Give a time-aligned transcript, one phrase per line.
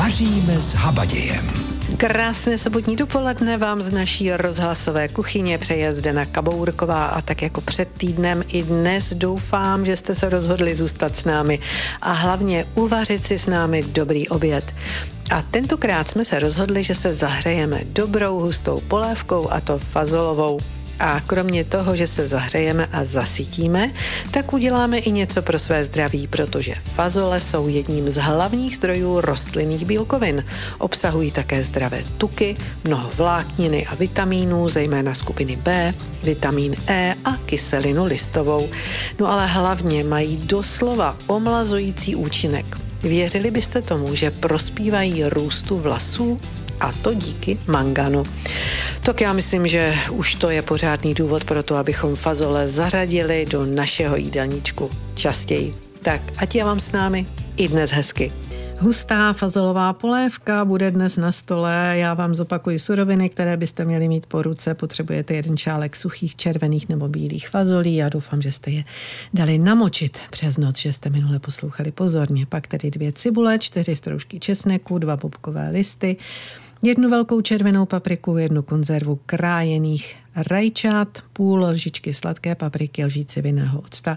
[0.00, 1.50] Vaříme s habadějem.
[1.96, 7.88] Krásné sobotní dopoledne vám z naší rozhlasové kuchyně přeje Zdena Kabourková a tak jako před
[7.96, 11.58] týdnem i dnes doufám, že jste se rozhodli zůstat s námi
[12.00, 14.74] a hlavně uvařit si s námi dobrý oběd.
[15.30, 20.58] A tentokrát jsme se rozhodli, že se zahřejeme dobrou hustou polévkou a to fazolovou.
[21.00, 23.90] A kromě toho, že se zahřejeme a zasytíme,
[24.30, 29.84] tak uděláme i něco pro své zdraví, protože fazole jsou jedním z hlavních zdrojů rostlinných
[29.84, 30.44] bílkovin.
[30.78, 38.04] Obsahují také zdravé tuky, mnoho vlákniny a vitamínů, zejména skupiny B, vitamin E a kyselinu
[38.04, 38.68] listovou.
[39.18, 42.76] No ale hlavně mají doslova omlazující účinek.
[43.02, 46.38] Věřili byste tomu, že prospívají růstu vlasů?
[46.80, 48.24] A to díky manganu.
[49.02, 53.66] Tak já myslím, že už to je pořádný důvod pro to, abychom fazole zařadili do
[53.66, 55.74] našeho jídelníčku častěji.
[56.02, 57.26] Tak ať je vám s námi
[57.56, 58.32] i dnes hezky.
[58.78, 61.94] Hustá fazolová polévka bude dnes na stole.
[61.98, 64.74] Já vám zopakuji suroviny, které byste měli mít po ruce.
[64.74, 67.96] Potřebujete jeden čálek suchých červených nebo bílých fazolí.
[67.96, 68.84] Já doufám, že jste je
[69.34, 72.46] dali namočit přes noc, že jste minule poslouchali pozorně.
[72.46, 76.16] Pak tedy dvě cibule, čtyři stroužky česneku, dva bobkové listy,
[76.82, 84.16] jednu velkou červenou papriku, jednu konzervu krájených rajčat, půl lžičky sladké papriky, lžíci vinného octa,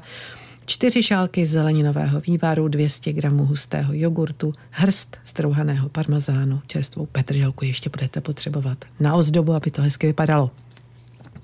[0.66, 8.22] čtyři šálky zeleninového vývaru, 200 gramů hustého jogurtu, hrst strouhaného parmazánu, čerstvou petrželku ještě budete
[8.22, 10.52] potřebovat na ozdobu, aby to hezky vypadalo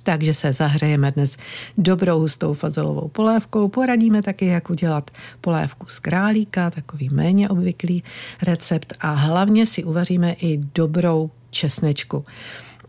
[0.09, 1.37] takže se zahřejeme dnes
[1.77, 3.67] dobrou hustou fazolovou polévkou.
[3.67, 8.03] Poradíme taky, jak udělat polévku z králíka, takový méně obvyklý
[8.41, 12.25] recept a hlavně si uvaříme i dobrou česnečku.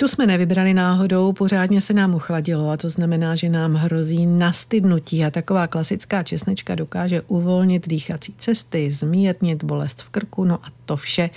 [0.01, 5.25] Tu jsme nevybrali náhodou, pořádně se nám uchladilo a to znamená, že nám hrozí nastydnutí
[5.25, 10.97] a taková klasická česnečka dokáže uvolnit dýchací cesty, zmírnit bolest v krku, no a to
[10.97, 11.31] vše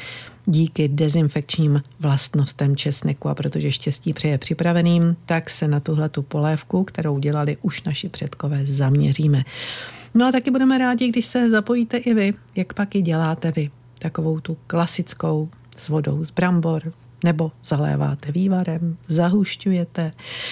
[0.45, 6.83] díky dezinfekčním vlastnostem česneku a protože štěstí přeje připraveným, tak se na tuhle tu polévku,
[6.83, 9.43] kterou dělali už naši předkové, zaměříme.
[10.13, 13.71] No a taky budeme rádi, když se zapojíte i vy, jak pak ji děláte vy.
[13.99, 16.93] Takovou tu klasickou s vodou z brambor,
[17.23, 20.11] nebo zaléváte vývarem, zahušťujete.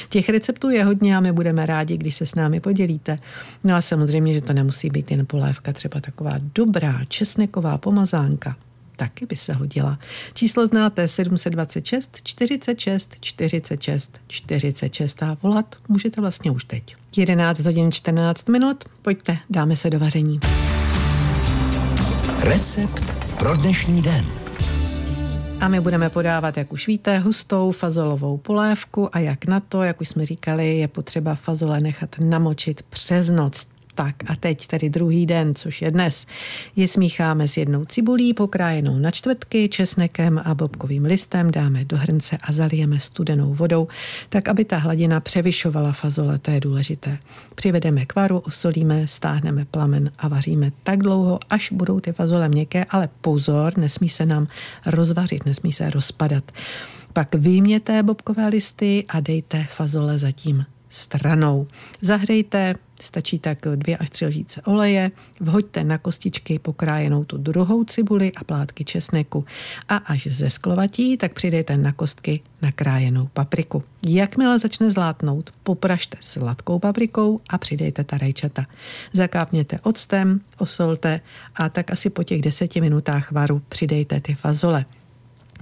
[0.09, 3.17] Těch receptů je hodně a my budeme rádi, když se s námi podělíte.
[3.63, 8.55] No a samozřejmě, že to nemusí být jen polévka, třeba taková dobrá česneková pomazánka,
[8.95, 9.97] taky by se hodila.
[10.33, 16.95] Číslo znáte 726 46 46 46 a volat můžete vlastně už teď.
[17.17, 20.39] 11 hodin 14 minut, pojďte, dáme se do vaření.
[22.43, 24.40] Recept pro dnešní den.
[25.61, 30.01] A my budeme podávat, jak už víte, hustou fazolovou polévku a jak na to, jak
[30.01, 33.67] už jsme říkali, je potřeba fazole nechat namočit přes noc.
[34.01, 36.25] Tak a teď tedy druhý den, což je dnes,
[36.75, 42.37] je smícháme s jednou cibulí pokrájenou na čtvrtky, česnekem a bobkovým listem, dáme do hrnce
[42.37, 43.87] a zalijeme studenou vodou,
[44.29, 47.17] tak aby ta hladina převyšovala fazole, to je důležité.
[47.55, 52.85] Přivedeme k varu, osolíme, stáhneme plamen a vaříme tak dlouho, až budou ty fazole měkké,
[52.89, 54.47] ale pozor, nesmí se nám
[54.85, 56.51] rozvařit, nesmí se rozpadat.
[57.13, 61.67] Pak vyjměte bobkové listy a dejte fazole zatím stranou.
[62.01, 68.31] Zahřejte Stačí tak dvě až tři lžíce oleje, vhoďte na kostičky pokrájenou tu druhou cibuli
[68.31, 69.45] a plátky česneku
[69.89, 73.83] a až zesklovatí, tak přidejte na kostky nakrájenou papriku.
[74.07, 78.65] Jakmile začne zlátnout, popražte sladkou paprikou a přidejte ta rajčata.
[79.13, 81.21] Zakápněte octem, osolte
[81.55, 84.85] a tak asi po těch deseti minutách varu přidejte ty fazole.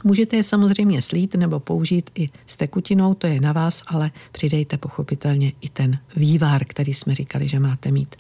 [0.04, 4.78] Můžete je samozřejmě slít nebo použít i s tekutinou, to je na vás, ale přidejte
[4.78, 8.16] pochopitelně i ten vývar, který jsme říkali, že máte mít.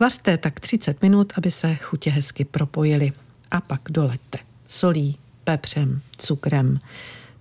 [0.00, 3.12] Vařte tak 30 minut, aby se chutě hezky propojily
[3.50, 6.80] a pak doleďte solí, pepřem, cukrem,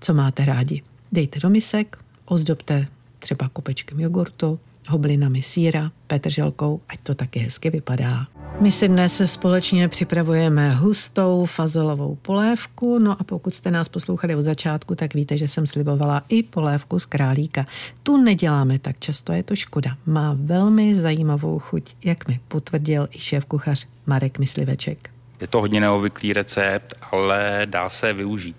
[0.01, 0.81] co máte rádi.
[1.11, 2.87] Dejte do misek, ozdobte
[3.19, 8.27] třeba kopečkem jogurtu, hoblinami síra, petrželkou, ať to taky hezky vypadá.
[8.59, 14.43] My si dnes společně připravujeme hustou fazolovou polévku, no a pokud jste nás poslouchali od
[14.43, 17.65] začátku, tak víte, že jsem slibovala i polévku z králíka.
[18.03, 19.91] Tu neděláme tak často, je to škoda.
[20.05, 25.09] Má velmi zajímavou chuť, jak mi potvrdil i šéf kuchař Marek Mysliveček.
[25.41, 28.57] Je to hodně neobvyklý recept, ale dá se využít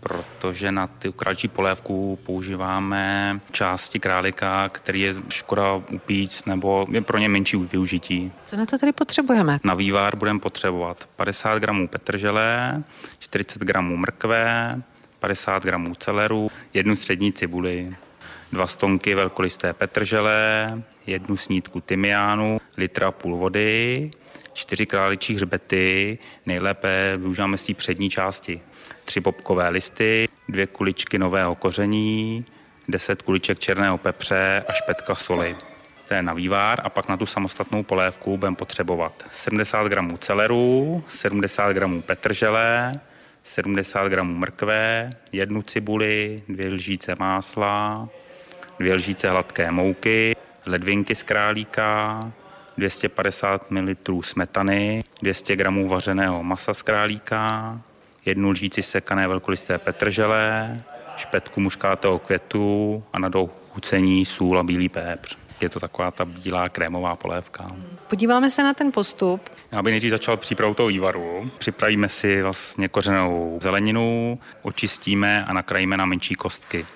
[0.00, 7.18] protože na ty králčí polévku používáme části králika, který je škoda upíct nebo je pro
[7.18, 8.32] ně menší využití.
[8.46, 9.60] Co na to tedy potřebujeme?
[9.64, 12.82] Na vývar budeme potřebovat 50 gramů petržele,
[13.18, 14.74] 40 gramů mrkve,
[15.20, 17.96] 50 gramů celeru, jednu střední cibuli,
[18.52, 20.66] dva stonky velkolisté petržele,
[21.06, 24.10] jednu snídku tymiánu, litr a půl vody,
[24.58, 28.60] čtyři králičí hřbety, nejlépe využíváme z té přední části.
[29.04, 32.44] Tři popkové listy, dvě kuličky nového koření,
[32.88, 35.56] deset kuliček černého pepře a špetka soli.
[36.08, 41.04] To je na vývár a pak na tu samostatnou polévku budeme potřebovat 70 gramů celeru,
[41.08, 42.92] 70 gramů petržele,
[43.42, 48.08] 70 gramů mrkve, jednu cibuli, dvě lžíce másla,
[48.78, 52.20] dvě lžíce hladké mouky, ledvinky z králíka,
[52.78, 57.80] 250 ml smetany, 200 g vařeného masa z králíka,
[58.24, 60.80] jednu lžíci sekané velkolisté petržele,
[61.16, 65.36] špetku muškátého květu a na dochucení sůl a bílý pépř.
[65.60, 67.70] Je to taková ta bílá krémová polévka.
[68.08, 69.50] Podíváme se na ten postup.
[69.72, 71.50] Já bych nejdřív začal přípravu toho vývaru.
[71.58, 76.86] Připravíme si vlastně kořenou zeleninu, očistíme a nakrajíme na menší kostky.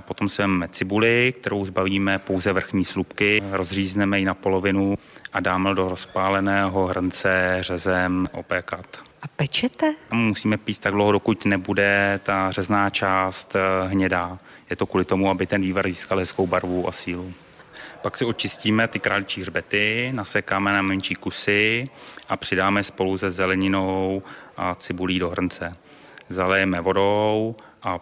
[0.00, 4.98] Potom si vezmeme cibuli, kterou zbavíme pouze vrchní slupky, rozřízneme ji na polovinu
[5.32, 8.86] a dáme do rozpáleného hrnce řezem opékat.
[9.22, 9.94] A pečete?
[10.10, 14.38] Musíme pít tak dlouho, dokud nebude ta řezná část eh, hnědá.
[14.70, 17.32] Je to kvůli tomu, aby ten vývar získal hezkou barvu a sílu.
[18.02, 21.88] Pak si očistíme ty králičí hřbety, nasekáme na menší kusy
[22.28, 24.22] a přidáme spolu se zeleninou
[24.56, 25.74] a cibulí do hrnce.
[26.28, 27.98] Zalejeme vodou a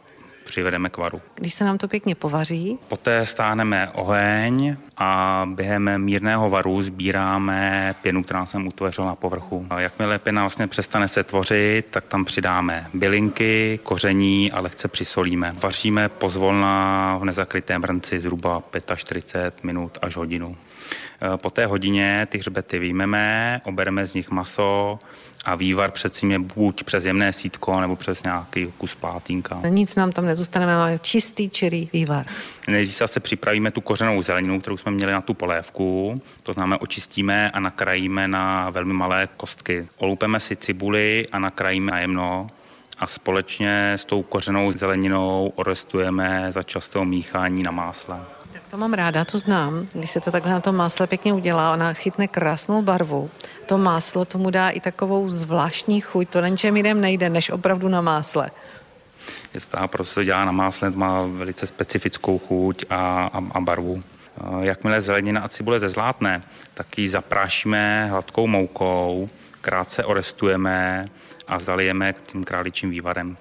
[0.46, 1.20] přivedeme k varu.
[1.34, 2.78] Když se nám to pěkně povaří?
[2.88, 9.66] Poté stáhneme oheň a během mírného varu sbíráme pěnu, která jsem utvořil na povrchu.
[9.70, 15.54] A jakmile pěna vlastně přestane se tvořit, tak tam přidáme bylinky, koření a lehce přisolíme.
[15.62, 18.62] Vaříme pozvolna v nezakrytém hrnci zhruba
[18.96, 20.56] 45 minut až hodinu.
[21.36, 24.98] Po té hodině ty hřbety vyjmeme, obereme z nich maso
[25.46, 25.92] a vývar
[26.28, 29.60] je buď přes jemné sítko nebo přes nějaký kus pátínka.
[29.68, 32.26] Nic nám tam nezůstane, máme čistý čirý vývar.
[32.68, 37.50] Nejdřív se připravíme tu kořenou zeleninu, kterou jsme měli na tu polévku, to znamená očistíme
[37.50, 39.88] a nakrajíme na velmi malé kostky.
[39.96, 42.46] Olupeme si cibuli a nakrajíme na jemno
[42.98, 48.35] a společně s tou kořenou zeleninou orestujeme za častého míchání na másle.
[48.70, 49.84] To mám ráda, to znám.
[49.92, 53.30] Když se to takhle na tom másle pěkně udělá, ona chytne krásnou barvu.
[53.66, 56.28] To máslo tomu dá i takovou zvláštní chuť.
[56.28, 58.50] To na ničem jiném nejde, než opravdu na másle.
[59.54, 64.02] Je to tak, prostě dělá na másle, má velice specifickou chuť a, a, a barvu.
[64.60, 66.42] Jakmile zelenina a cibule zezlátne,
[66.74, 69.28] tak ji zaprášíme hladkou moukou,
[69.60, 71.06] krátce orestujeme
[71.48, 73.36] a zalijeme tím králičím vývarem.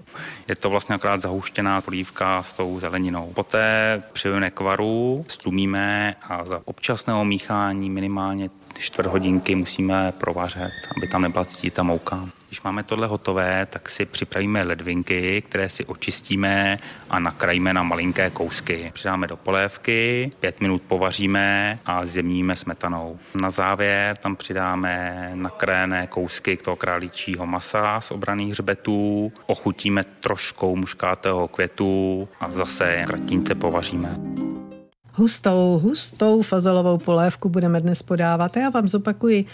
[0.47, 3.31] Je to vlastně akorát zahuštěná polívka s tou zeleninou.
[3.35, 8.49] Poté přijeme k varu, stlumíme a za občasného míchání minimálně
[8.79, 12.29] čtvrt hodinky musíme provařet, aby tam nebyla cítit ta mouka.
[12.47, 16.79] Když máme tohle hotové, tak si připravíme ledvinky, které si očistíme
[17.09, 18.91] a nakrajíme na malinké kousky.
[18.93, 23.19] Přidáme do polévky, pět minut povaříme a zjemníme smetanou.
[23.35, 31.47] Na závěr tam přidáme nakrájené kousky toho králíčího masa z obraných hřbetů, ochutíme troškou muškátého
[31.47, 34.15] květu a zase kratince povaříme.
[35.17, 38.57] Hustou, hustou fazolovou polévku budeme dnes podávat.
[38.57, 39.45] Já vám zopakuji,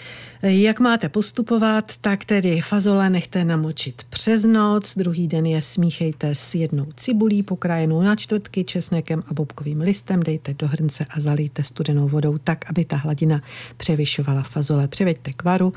[0.43, 6.55] jak máte postupovat, tak tedy fazole nechte namočit přes noc, druhý den je smíchejte s
[6.55, 12.07] jednou cibulí pokrájenou na čtvrtky, česnekem a bobkovým listem, dejte do hrnce a zalijte studenou
[12.07, 13.41] vodou tak, aby ta hladina
[13.77, 14.87] převyšovala fazole.
[14.87, 15.73] Převeďte k varu,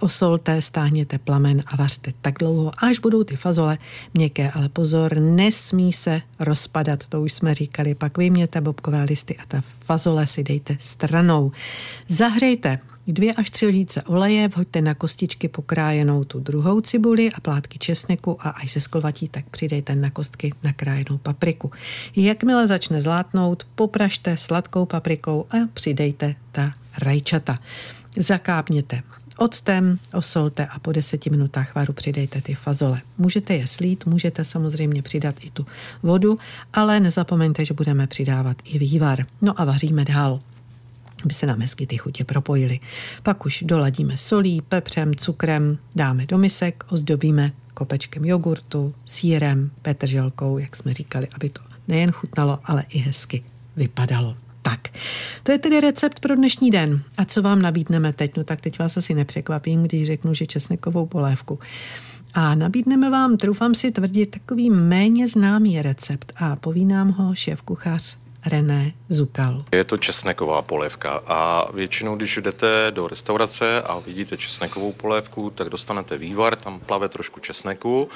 [0.00, 3.78] Osolte, stáhněte plamen a vařte tak dlouho, až budou ty fazole
[4.14, 9.42] měkké, ale pozor, nesmí se rozpadat, to už jsme říkali, pak vyměte bobkové listy a
[9.48, 11.52] ta fazole si dejte stranou.
[12.08, 17.78] Zahřejte dvě až tři lžíce oleje, vhoďte na kostičky pokrájenou tu druhou cibuli a plátky
[17.78, 21.70] česneku a až se skolvatí, tak přidejte na kostky nakrájenou papriku.
[22.16, 27.58] Jakmile začne zlátnout, popražte sladkou paprikou a přidejte ta rajčata.
[28.18, 29.02] Zakápněte
[29.36, 33.02] octem, osolte a po deseti minutách varu přidejte ty fazole.
[33.18, 35.66] Můžete je slít, můžete samozřejmě přidat i tu
[36.02, 36.38] vodu,
[36.72, 39.26] ale nezapomeňte, že budeme přidávat i vývar.
[39.42, 40.40] No a vaříme dál
[41.24, 42.80] aby se nám hezky ty chutě propojily.
[43.22, 50.76] Pak už doladíme solí, pepřem, cukrem, dáme do misek, ozdobíme kopečkem jogurtu, sírem, petrželkou, jak
[50.76, 53.44] jsme říkali, aby to nejen chutnalo, ale i hezky
[53.76, 54.36] vypadalo.
[54.66, 54.80] Tak,
[55.42, 57.02] to je tedy recept pro dnešní den.
[57.18, 58.36] A co vám nabídneme teď?
[58.36, 61.58] No tak teď vás asi nepřekvapím, když řeknu, že česnekovou polévku.
[62.34, 67.62] A nabídneme vám, troufám si tvrdit, takový méně známý recept a poví nám ho šéf
[67.62, 69.64] kuchař René Zukal.
[69.72, 75.68] Je to česneková polévka a většinou, když jdete do restaurace a vidíte česnekovou polévku, tak
[75.68, 78.08] dostanete vývar, tam plave trošku česneku,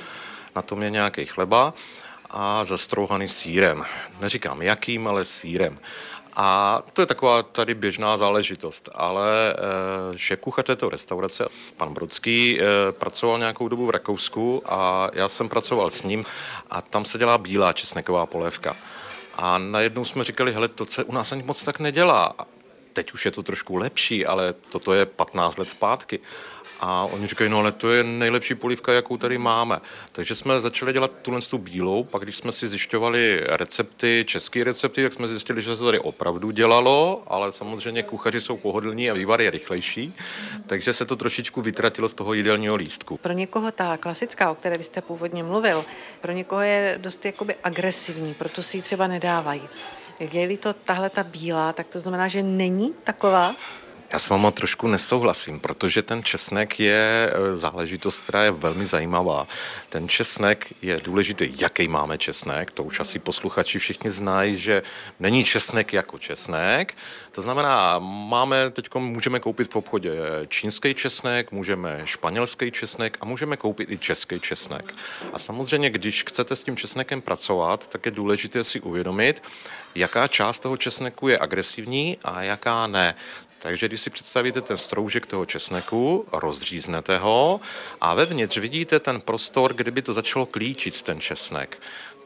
[0.56, 1.74] na tom je nějaký chleba
[2.30, 3.82] a zastrouhaný sírem.
[4.20, 5.74] Neříkám jakým, ale sírem.
[6.36, 12.60] A to je taková tady běžná záležitost, ale e, šéf kuchař této restaurace, pan Brodský,
[12.60, 16.24] e, pracoval nějakou dobu v Rakousku a já jsem pracoval s ním
[16.70, 18.76] a tam se dělá bílá česneková polévka.
[19.34, 22.34] A najednou jsme říkali, hele, to se u nás ani moc tak nedělá.
[22.92, 26.20] Teď už je to trošku lepší, ale toto je 15 let zpátky.
[26.80, 29.80] A oni říkají, no ale to je nejlepší polívka, jakou tady máme.
[30.12, 35.02] Takže jsme začali dělat tuhle tu bílou, pak když jsme si zjišťovali recepty, české recepty,
[35.02, 39.14] tak jsme zjistili, že se to tady opravdu dělalo, ale samozřejmě kuchaři jsou pohodlní a
[39.14, 40.14] vývar je rychlejší,
[40.66, 43.16] takže se to trošičku vytratilo z toho jídelního lístku.
[43.16, 45.84] Pro někoho ta klasická, o které vy jste původně mluvil,
[46.20, 49.62] pro někoho je dost jakoby agresivní, proto si ji třeba nedávají.
[50.32, 53.54] Je-li to tahle ta bílá, tak to znamená, že není taková?
[54.12, 59.46] Já s váma trošku nesouhlasím, protože ten česnek je e, záležitost, která je velmi zajímavá.
[59.88, 64.82] Ten česnek je důležitý, jaký máme česnek, to už asi posluchači všichni znají, že
[65.20, 66.94] není česnek jako česnek.
[67.32, 70.12] To znamená, máme teď můžeme koupit v obchodě
[70.48, 74.94] čínský česnek, můžeme španělský česnek a můžeme koupit i český česnek.
[75.32, 79.42] A samozřejmě, když chcete s tím česnekem pracovat, tak je důležité si uvědomit,
[79.94, 83.14] jaká část toho česneku je agresivní a jaká ne.
[83.62, 87.60] Takže když si představíte ten stroužek toho česneku, rozříznete ho
[88.00, 91.80] a vevnitř vidíte ten prostor, kdyby to začalo klíčit ten česnek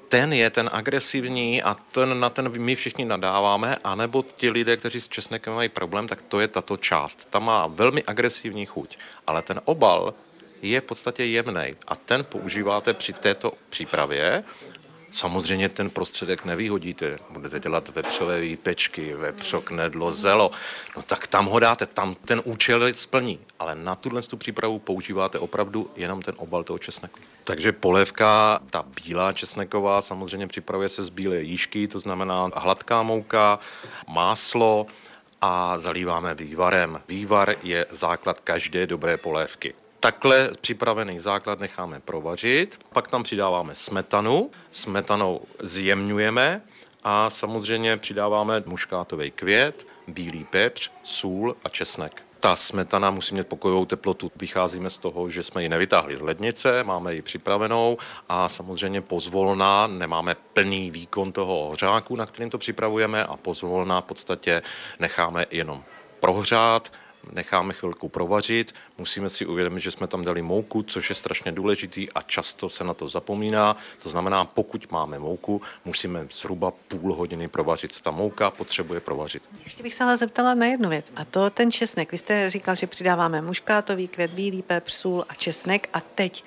[0.08, 5.00] ten je ten agresivní a ten, na ten my všichni nadáváme, anebo ti lidé, kteří
[5.00, 7.26] s česnekem mají problém, tak to je tato část.
[7.30, 10.14] Ta má velmi agresivní chuť, ale ten obal
[10.62, 14.44] je v podstatě jemný a ten používáte při této přípravě
[15.14, 17.16] Samozřejmě ten prostředek nevýhodíte.
[17.30, 20.50] Budete dělat vepřové výpečky, vepřo, knedlo, zelo.
[20.96, 23.40] No tak tam ho dáte, tam ten účel splní.
[23.58, 27.20] Ale na tuhle tu přípravu používáte opravdu jenom ten obal toho česneku.
[27.44, 33.58] Takže polévka, ta bílá česneková, samozřejmě připravuje se z bílé jížky, to znamená hladká mouka,
[34.08, 34.86] máslo,
[35.40, 37.00] a zalíváme vývarem.
[37.08, 39.74] Vývar je základ každé dobré polévky.
[40.04, 46.62] Takhle připravený základ necháme provařit, pak tam přidáváme smetanu, smetanou zjemňujeme
[47.04, 52.22] a samozřejmě přidáváme muškátový květ, bílý pepř, sůl a česnek.
[52.40, 54.32] Ta smetana musí mít pokojovou teplotu.
[54.36, 59.86] Vycházíme z toho, že jsme ji nevytáhli z lednice, máme ji připravenou a samozřejmě pozvolná,
[59.86, 64.62] nemáme plný výkon toho hořáku, na kterým to připravujeme a pozvolná v podstatě
[64.98, 65.84] necháme jenom
[66.20, 66.92] prohřát,
[67.32, 72.12] necháme chvilku provařit, musíme si uvědomit, že jsme tam dali mouku, což je strašně důležitý
[72.12, 73.76] a často se na to zapomíná.
[74.02, 78.00] To znamená, pokud máme mouku, musíme zhruba půl hodiny provařit.
[78.00, 79.42] Ta mouka potřebuje provařit.
[79.64, 82.12] Ještě bych se ale zeptala na jednu věc, a to ten česnek.
[82.12, 86.44] Vy jste říkal, že přidáváme muškátový květ, bílý pepř, sůl a česnek a teď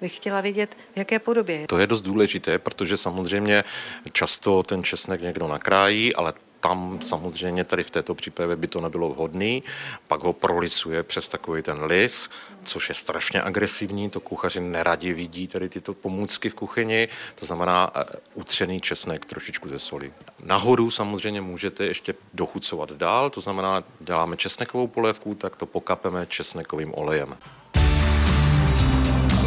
[0.00, 1.66] bych chtěla vědět, v jaké podobě.
[1.66, 3.64] To je dost důležité, protože samozřejmě
[4.12, 9.08] často ten česnek někdo nakrájí, ale tam samozřejmě tady v této přípravě by to nebylo
[9.08, 9.60] vhodné.
[10.08, 12.30] Pak ho prolicuje přes takový ten lis,
[12.64, 17.90] což je strašně agresivní, to kuchaři neradi vidí tady tyto pomůcky v kuchyni, to znamená
[17.94, 20.12] eh, utřený česnek trošičku ze soli.
[20.44, 26.94] Nahoru samozřejmě můžete ještě dochucovat dál, to znamená, děláme česnekovou polévku, tak to pokapeme česnekovým
[26.94, 27.36] olejem.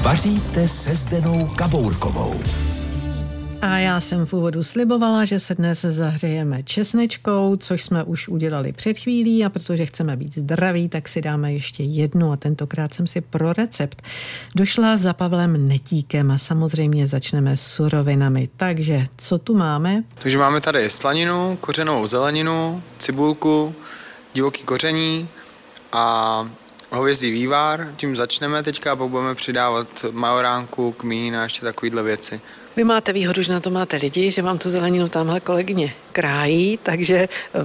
[0.02, 2.63] Vaříte se Zdenou Kabourkovou.
[3.64, 8.72] A já jsem v úvodu slibovala, že se dnes zahřejeme česnečkou, což jsme už udělali
[8.74, 13.08] před chvílí a protože chceme být zdraví, tak si dáme ještě jednu a tentokrát jsem
[13.08, 14.02] si pro recept
[14.56, 18.50] došla za Pavlem Netíkem a samozřejmě začneme s surovinami.
[18.58, 20.04] Takže co tu máme?
[20.20, 23.76] Takže máme tady slaninu, kořenou zeleninu, cibulku,
[24.34, 25.28] divoký koření
[25.92, 26.48] a
[26.90, 27.88] hovězí vývar.
[27.98, 32.42] Tím začneme teďka a budeme přidávat majoránku, kmín a ještě takovéhle věci.
[32.76, 36.80] Vy máte výhodu, že na to máte lidi, že vám tu zeleninu tamhle kolegyně krájí,
[36.84, 37.60] takže eh,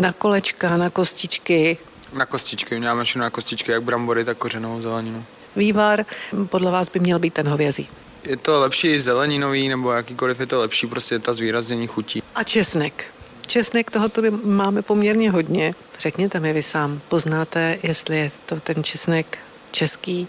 [0.00, 1.78] na kolečka, na kostičky.
[2.12, 5.24] Na kostičky, máme na kostičky, jak brambory, tak kořenou zeleninu.
[5.56, 6.04] Vývar
[6.46, 7.88] podle vás by měl být ten hovězí.
[8.24, 12.22] Je to lepší zeleninový, nebo jakýkoliv je to lepší, prostě ta zvýraznění chutí.
[12.34, 13.04] A česnek.
[13.46, 15.74] Česnek toho tady máme poměrně hodně.
[15.98, 19.38] Řekněte mi vy sám, poznáte, jestli je to ten česnek
[19.70, 20.28] český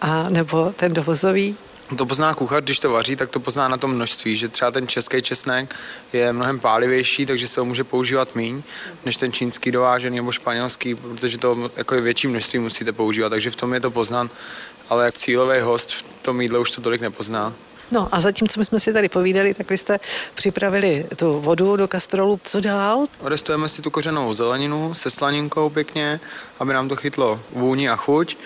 [0.00, 1.56] a nebo ten dovozový?
[1.96, 4.88] To pozná kuchař, když to vaří, tak to pozná na tom množství, že třeba ten
[4.88, 5.74] český česnek
[6.12, 8.62] je mnohem pálivější, takže se ho může používat míň,
[9.04, 13.50] než ten čínský dovážený nebo španělský, protože to jako je větší množství musíte používat, takže
[13.50, 14.30] v tom je to poznat,
[14.88, 17.54] ale jak cílový host v tom jídle už to tolik nepozná.
[17.90, 20.00] No a zatímco jsme si tady povídali, tak vy jste
[20.34, 22.40] připravili tu vodu do kastrolu.
[22.44, 23.06] Co dál?
[23.18, 26.20] Odestujeme si tu kořenou zeleninu se slaninkou pěkně,
[26.58, 28.36] aby nám to chytlo vůni a chuť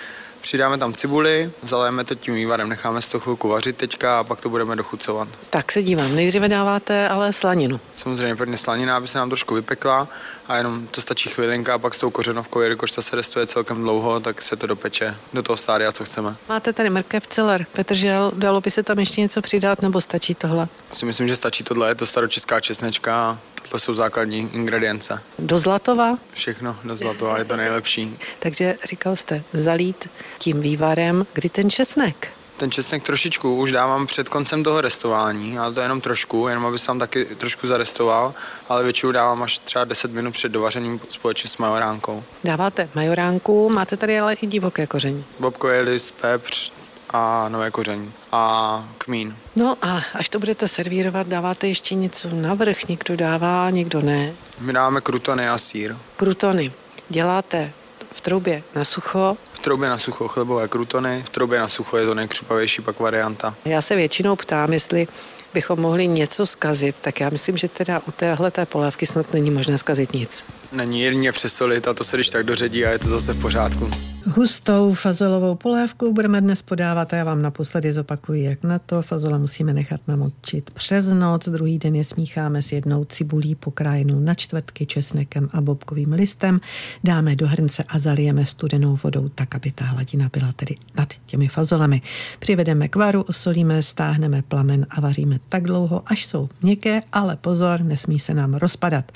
[0.42, 4.40] Přidáme tam cibuli, zalejeme to tím vývarem, necháme si to chvilku vařit teďka a pak
[4.40, 5.28] to budeme dochucovat.
[5.50, 7.80] Tak se dívám, nejdříve dáváte ale slaninu.
[7.96, 10.08] Samozřejmě prvně slanina, aby se nám trošku vypekla
[10.48, 13.82] a jenom to stačí chvilinka a pak s tou kořenovkou, jelikož ta se restuje celkem
[13.82, 16.36] dlouho, tak se to dopeče do toho stádia, co chceme.
[16.48, 20.68] Máte tady mrkev, celer, petržel, dalo by se tam ještě něco přidat nebo stačí tohle?
[20.92, 25.20] Si myslím, že stačí tohle, je to staročeská česnečka, tohle jsou základní ingredience.
[25.38, 26.16] Do zlatova?
[26.32, 28.18] Všechno do zlatova, je to nejlepší.
[28.38, 32.28] Takže říkal jste zalít tím vývarem, kdy ten česnek?
[32.56, 36.66] Ten česnek trošičku už dávám před koncem toho restování, ale to je jenom trošku, jenom
[36.66, 38.34] aby se tam taky trošku zarestoval,
[38.68, 42.24] ale většinou dávám až třeba 10 minut před dovařením společně s majoránkou.
[42.44, 45.24] Dáváte majoránku, máte tady ale i divoké koření.
[45.38, 46.72] Bobkové list, pepř
[47.12, 49.36] a nové koření a kmín.
[49.56, 54.32] No a až to budete servírovat, dáváte ještě něco navrch, někdo dává, někdo ne.
[54.60, 55.96] My dáváme krutony a sír.
[56.16, 56.72] Krutony
[57.08, 57.72] děláte
[58.12, 59.36] v troubě na sucho.
[59.52, 63.54] V troubě na sucho chlebové krutony, v troubě na sucho je to nejkřupavější pak varianta.
[63.64, 65.08] Já se většinou ptám, jestli
[65.54, 69.50] bychom mohli něco skazit, tak já myslím, že teda u téhle té polévky snad není
[69.50, 70.44] možné skazit nic.
[70.72, 73.90] Není jedině přesolit a to se když tak doředí a je to zase v pořádku.
[74.26, 79.02] Hustou fazolovou polévku budeme dnes podávat a já vám naposledy zopakuji, jak na to.
[79.02, 84.34] Fazola musíme nechat namočit přes noc, druhý den je smícháme s jednou cibulí pokrájenou na
[84.34, 86.60] čtvrtky, česnekem a bobkovým listem.
[87.04, 91.48] Dáme do hrnce a zalijeme studenou vodou tak, aby ta hladina byla tedy nad těmi
[91.48, 92.02] fazolami.
[92.38, 97.80] Přivedeme k varu, osolíme, stáhneme plamen a vaříme tak dlouho, až jsou měkké, ale pozor,
[97.80, 99.12] nesmí se nám rozpadat.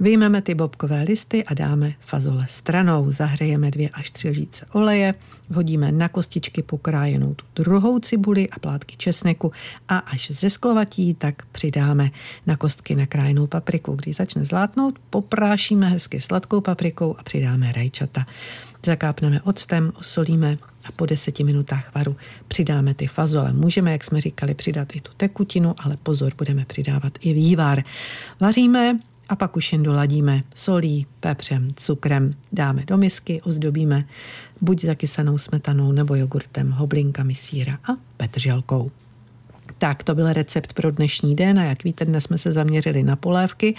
[0.00, 3.12] Vyjmeme ty bobkové listy a dáme fazole stranou.
[3.12, 5.14] Zahřejeme dvě až tři lžíce oleje,
[5.48, 9.52] vhodíme na kostičky pokrájenou tu druhou cibuli a plátky česneku
[9.88, 12.10] a až zesklovatí, tak přidáme
[12.46, 13.92] na kostky nakrájenou papriku.
[13.92, 18.26] Když začne zlátnout, poprášíme hezky sladkou paprikou a přidáme rajčata.
[18.86, 22.16] Zakápneme octem, osolíme a po deseti minutách varu
[22.48, 23.52] přidáme ty fazole.
[23.52, 27.82] Můžeme, jak jsme říkali, přidat i tu tekutinu, ale pozor, budeme přidávat i vývar.
[28.40, 34.04] Vaříme a pak už jen doladíme solí, pepřem, cukrem, dáme do misky, ozdobíme
[34.60, 38.90] buď zakysanou smetanou nebo jogurtem, hoblinkami síra a petrželkou.
[39.78, 43.16] Tak, to byl recept pro dnešní den a jak víte, dnes jsme se zaměřili na
[43.16, 43.74] polévky,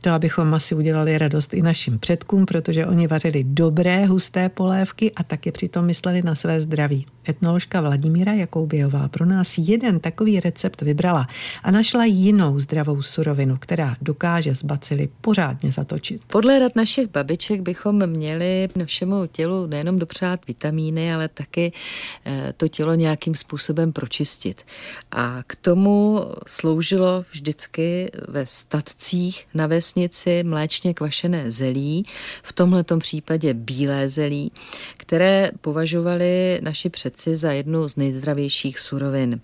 [0.00, 5.22] to abychom asi udělali radost i našim předkům, protože oni vařili dobré, husté polévky a
[5.22, 7.06] taky přitom mysleli na své zdraví.
[7.28, 11.26] Etnoložka Vladimíra Jakoubějová pro nás jeden takový recept vybrala
[11.62, 16.22] a našla jinou zdravou surovinu, která dokáže z bacily pořádně zatočit.
[16.26, 21.72] Podle rad našich babiček bychom měli našemu tělu nejenom dopřát vitamíny, ale taky
[22.26, 24.62] eh, to tělo nějakým způsobem pročistit.
[25.10, 32.06] A k tomu sloužilo vždycky ve statcích na vesnici mléčně kvašené zelí,
[32.42, 34.52] v tomhletom případě bílé zelí,
[34.96, 39.40] které považovali naši předci za jednu z nejzdravějších surovin.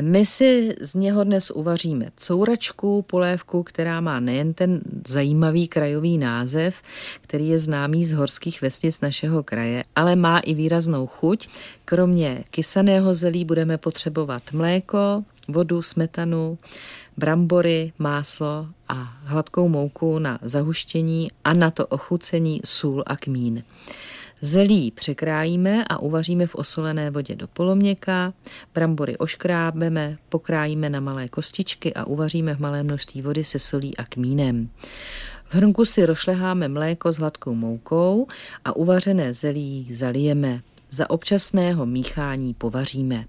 [0.00, 6.82] My si z něho dnes uvaříme couračku, polévku, která má nejen ten zajímavý krajový název,
[7.20, 11.48] který je známý z horských vesnic našeho kraje, ale má i výraznou chuť.
[11.84, 16.58] Kromě kysaného zelí budeme potřebovat mléko, vodu, smetanu,
[17.16, 23.62] brambory, máslo a hladkou mouku na zahuštění a na to ochucení sůl a kmín.
[24.40, 28.32] Zelí překrájíme a uvaříme v osolené vodě do poloměka,
[28.74, 34.04] brambory oškrábeme, pokrájíme na malé kostičky a uvaříme v malé množství vody se solí a
[34.04, 34.68] kmínem.
[35.44, 38.26] V hrnku si rošleháme mléko s hladkou moukou
[38.64, 40.60] a uvařené zelí zalijeme.
[40.90, 43.24] Za občasného míchání povaříme.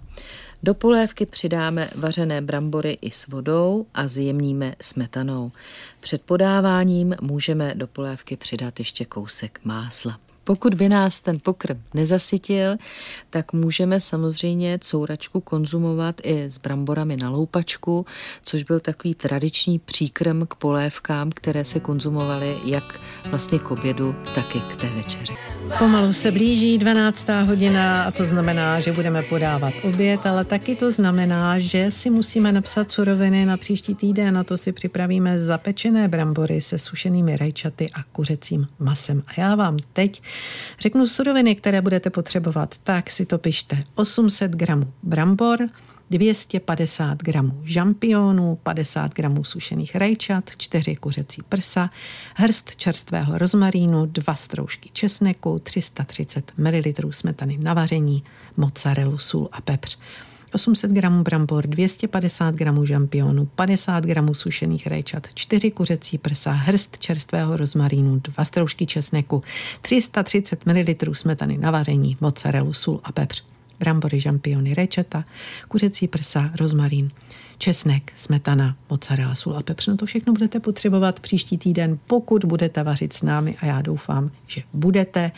[0.64, 5.52] Do polévky přidáme vařené brambory i s vodou a zjemníme smetanou.
[6.00, 10.20] Před podáváním můžeme do polévky přidat ještě kousek másla.
[10.48, 12.76] Pokud by nás ten pokrm nezasytil,
[13.30, 18.06] tak můžeme samozřejmě couračku konzumovat i s bramborami na loupačku,
[18.44, 24.56] což byl takový tradiční příkrm k polévkám, které se konzumovaly jak vlastně k obědu, tak
[24.56, 25.34] i k té večeři.
[25.80, 27.28] Pomalu se blíží 12.
[27.46, 32.52] hodina a to znamená, že budeme podávat oběd, ale taky to znamená, že si musíme
[32.52, 34.34] napsat suroviny na příští týden.
[34.34, 39.24] Na to si připravíme zapečené brambory se sušenými rajčaty a kuřecím masem.
[39.28, 40.22] A já vám teď
[40.80, 42.76] řeknu suroviny, které budete potřebovat.
[42.84, 43.84] Tak si to pište.
[43.96, 45.60] 800 gramů brambor,
[46.10, 51.90] 250 gramů žampionů, 50 gramů sušených rajčat, 4 kuřecí prsa,
[52.36, 58.24] hrst čerstvého rozmarínu, 2 stroužky česneku, 330 ml smetany na vaření,
[58.58, 59.98] mozzarellu, sůl a pepř.
[60.58, 67.58] 800 gramů brambor, 250 gramů žampionu, 50 gramů sušených rajčat, 4 kuřecí prsa, hrst čerstvého
[67.58, 69.44] rozmarínu, 2 stroužky česneku,
[69.82, 73.44] 330 ml smetany na vaření, mozzarellu, sůl a pepř
[73.80, 75.24] brambory, žampiony, rečeta,
[75.68, 77.10] kuřecí prsa, rozmarín,
[77.58, 79.88] česnek, smetana, mozzarella, sůl a pepř.
[79.88, 84.32] No to všechno budete potřebovat příští týden, pokud budete vařit s námi a já doufám,
[84.48, 85.32] že budete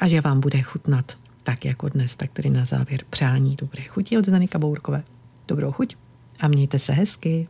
[0.00, 4.18] a že vám bude chutnat tak jako dnes, tak tedy na závěr přání dobré chuti
[4.18, 5.02] od Zdany Kabourkové.
[5.48, 5.96] Dobrou chuť
[6.40, 7.48] a mějte se hezky.